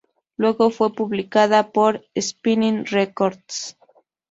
Luego 0.35 0.71
fue 0.71 0.91
publicada 0.95 1.69
por 1.71 2.07
Spinnin' 2.19 2.87
Records. 2.87 3.77